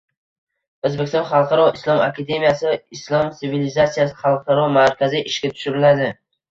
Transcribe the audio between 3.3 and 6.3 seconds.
sivilizatsiyasi xalqaro markazi ishga tushiriladi.